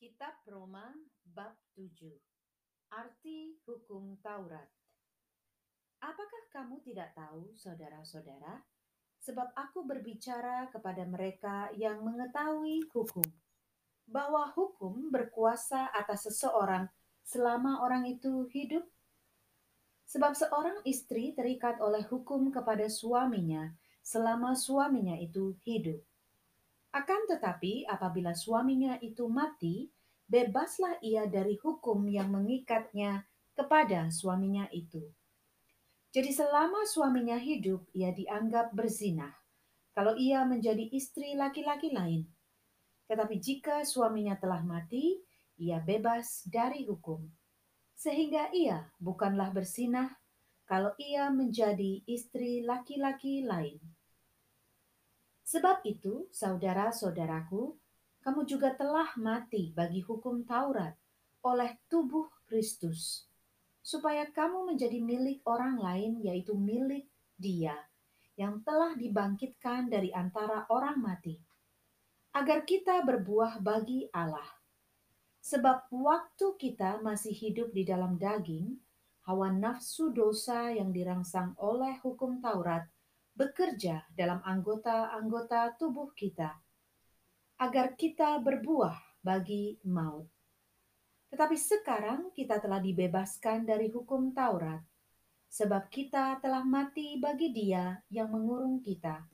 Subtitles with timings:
[0.00, 0.96] Kitab Roma
[1.28, 1.92] bab 7
[2.88, 4.64] Arti hukum Taurat
[6.00, 8.64] Apakah kamu tidak tahu, saudara-saudara,
[9.20, 13.28] sebab aku berbicara kepada mereka yang mengetahui hukum,
[14.08, 16.88] bahwa hukum berkuasa atas seseorang
[17.20, 18.88] selama orang itu hidup?
[20.08, 26.00] Sebab seorang istri terikat oleh hukum kepada suaminya selama suaminya itu hidup.
[26.90, 29.90] Akan tetapi, apabila suaminya itu mati,
[30.26, 35.02] bebaslah ia dari hukum yang mengikatnya kepada suaminya itu.
[36.10, 39.30] Jadi selama suaminya hidup, ia dianggap berzinah
[39.94, 42.26] kalau ia menjadi istri laki-laki lain.
[43.10, 45.18] Tetapi jika suaminya telah mati,
[45.58, 47.26] ia bebas dari hukum.
[47.98, 50.08] Sehingga ia bukanlah berzinah
[50.64, 53.82] kalau ia menjadi istri laki-laki lain.
[55.50, 57.74] Sebab itu, saudara-saudaraku,
[58.22, 60.94] kamu juga telah mati bagi hukum Taurat
[61.42, 63.26] oleh tubuh Kristus,
[63.82, 67.74] supaya kamu menjadi milik orang lain, yaitu milik Dia
[68.38, 71.34] yang telah dibangkitkan dari antara orang mati,
[72.30, 74.46] agar kita berbuah bagi Allah.
[75.42, 78.78] Sebab waktu kita masih hidup di dalam daging,
[79.26, 82.86] hawa nafsu dosa yang dirangsang oleh hukum Taurat
[83.40, 86.52] bekerja dalam anggota-anggota tubuh kita
[87.56, 90.28] agar kita berbuah bagi maut.
[91.32, 94.84] Tetapi sekarang kita telah dibebaskan dari hukum Taurat,
[95.48, 99.24] sebab kita telah mati bagi Dia yang mengurung kita,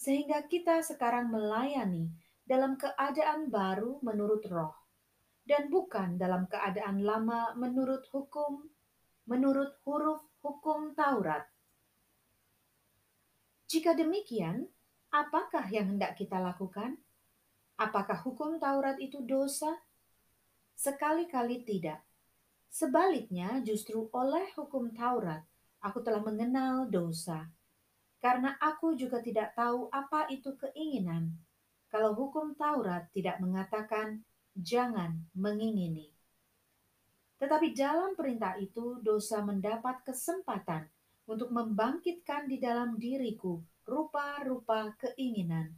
[0.00, 2.08] sehingga kita sekarang melayani
[2.48, 4.72] dalam keadaan baru menurut Roh,
[5.44, 8.64] dan bukan dalam keadaan lama menurut hukum,
[9.28, 11.44] menurut huruf hukum Taurat.
[13.68, 14.64] Jika demikian,
[15.12, 16.96] apakah yang hendak kita lakukan?
[17.76, 19.76] Apakah hukum Taurat itu dosa?
[20.72, 22.00] Sekali-kali tidak.
[22.72, 25.44] Sebaliknya, justru oleh hukum Taurat,
[25.84, 27.44] aku telah mengenal dosa.
[28.24, 31.36] Karena aku juga tidak tahu apa itu keinginan.
[31.92, 34.24] Kalau hukum Taurat tidak mengatakan,
[34.56, 36.08] jangan mengingini.
[37.36, 40.88] Tetapi dalam perintah itu, dosa mendapat kesempatan
[41.28, 45.76] untuk membangkitkan di dalam diriku rupa-rupa keinginan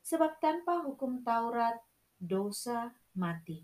[0.00, 1.78] sebab tanpa hukum Taurat
[2.18, 3.62] dosa mati.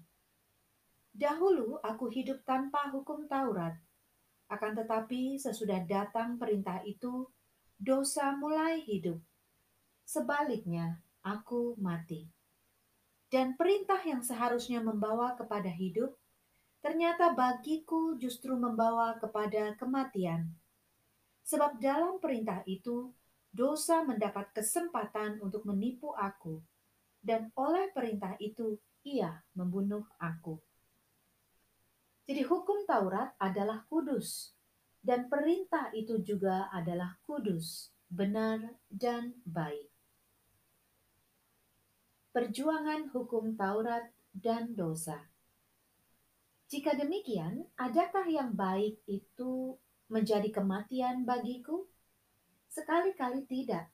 [1.16, 3.74] Dahulu aku hidup tanpa hukum Taurat,
[4.52, 7.26] akan tetapi sesudah datang perintah itu,
[7.80, 9.18] dosa mulai hidup.
[10.06, 12.28] Sebaliknya, aku mati.
[13.26, 16.14] Dan perintah yang seharusnya membawa kepada hidup,
[16.78, 20.52] ternyata bagiku justru membawa kepada kematian.
[21.46, 23.14] Sebab dalam perintah itu,
[23.54, 26.58] dosa mendapat kesempatan untuk menipu aku,
[27.22, 30.58] dan oleh perintah itu ia membunuh aku.
[32.26, 34.50] Jadi, hukum Taurat adalah kudus,
[34.98, 38.58] dan perintah itu juga adalah kudus, benar,
[38.90, 39.86] dan baik.
[42.34, 45.30] Perjuangan hukum Taurat dan dosa.
[46.66, 51.86] Jika demikian, adakah yang baik itu menjadi kematian bagiku?
[52.70, 53.90] Sekali-kali tidak.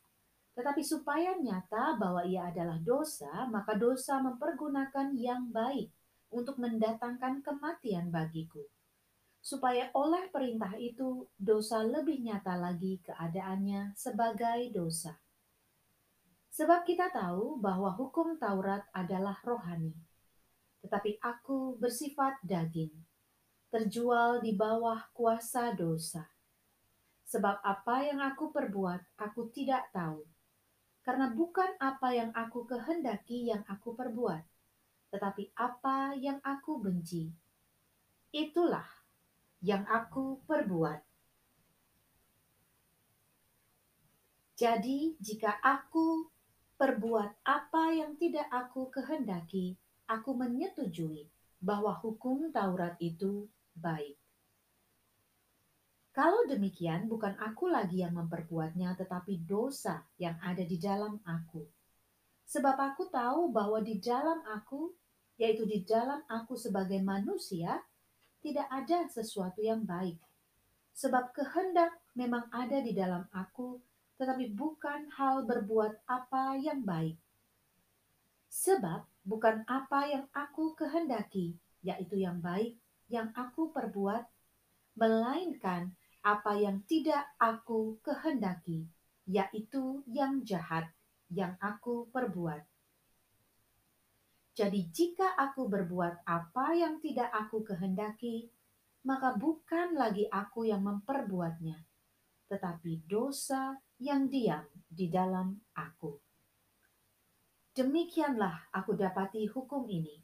[0.52, 5.88] Tetapi supaya nyata bahwa ia adalah dosa, maka dosa mempergunakan yang baik
[6.28, 8.60] untuk mendatangkan kematian bagiku.
[9.42, 15.16] Supaya oleh perintah itu dosa lebih nyata lagi keadaannya sebagai dosa.
[16.52, 19.96] Sebab kita tahu bahwa hukum Taurat adalah rohani,
[20.84, 22.92] tetapi aku bersifat daging,
[23.72, 26.28] terjual di bawah kuasa dosa
[27.32, 30.20] Sebab apa yang aku perbuat, aku tidak tahu.
[31.00, 34.44] Karena bukan apa yang aku kehendaki yang aku perbuat,
[35.16, 37.32] tetapi apa yang aku benci.
[38.36, 38.84] Itulah
[39.64, 41.00] yang aku perbuat.
[44.60, 46.28] Jadi, jika aku
[46.76, 51.32] perbuat apa yang tidak aku kehendaki, aku menyetujui
[51.64, 54.16] bahwa hukum Taurat itu baik.
[56.12, 61.64] Kalau demikian, bukan aku lagi yang memperbuatnya, tetapi dosa yang ada di dalam aku.
[62.52, 64.92] Sebab aku tahu bahwa di dalam aku,
[65.40, 67.80] yaitu di dalam aku sebagai manusia,
[68.44, 70.20] tidak ada sesuatu yang baik.
[70.92, 73.80] Sebab kehendak memang ada di dalam aku,
[74.20, 77.16] tetapi bukan hal berbuat apa yang baik.
[78.52, 82.76] Sebab bukan apa yang aku kehendaki, yaitu yang baik,
[83.12, 84.24] yang aku perbuat,
[84.96, 85.92] melainkan
[86.24, 88.88] apa yang tidak aku kehendaki,
[89.28, 90.88] yaitu yang jahat
[91.28, 92.64] yang aku perbuat.
[94.52, 98.52] Jadi, jika aku berbuat apa yang tidak aku kehendaki,
[99.04, 101.80] maka bukan lagi aku yang memperbuatnya,
[102.52, 106.20] tetapi dosa yang diam di dalam aku.
[107.72, 110.20] Demikianlah aku dapati hukum ini.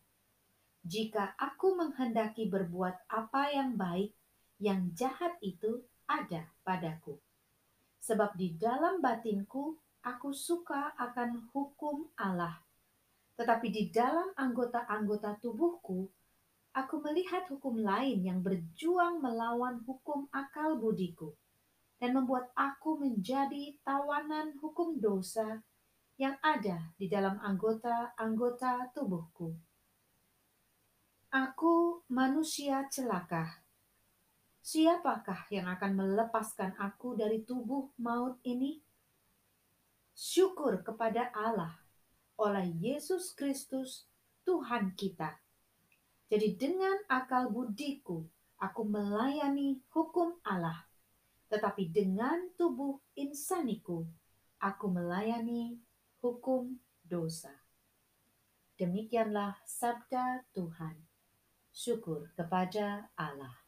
[0.89, 4.17] Jika aku menghendaki berbuat apa yang baik,
[4.57, 7.21] yang jahat itu ada padaku.
[8.01, 12.65] Sebab di dalam batinku aku suka akan hukum Allah.
[13.37, 16.09] Tetapi di dalam anggota-anggota tubuhku,
[16.73, 21.37] aku melihat hukum lain yang berjuang melawan hukum akal budiku
[22.01, 25.61] dan membuat aku menjadi tawanan hukum dosa
[26.17, 29.68] yang ada di dalam anggota-anggota tubuhku.
[31.29, 33.61] Aku manusia celaka.
[34.65, 38.81] Siapakah yang akan melepaskan aku dari tubuh maut ini?
[40.17, 41.85] Syukur kepada Allah
[42.41, 44.09] oleh Yesus Kristus,
[44.49, 45.37] Tuhan kita.
[46.33, 48.25] Jadi, dengan akal budiku,
[48.57, 50.89] aku melayani hukum Allah,
[51.53, 54.09] tetapi dengan tubuh insaniku,
[54.65, 55.77] aku melayani
[56.25, 57.53] hukum dosa.
[58.81, 61.08] Demikianlah sabda Tuhan.
[61.79, 63.63] Syukur kepada Allah.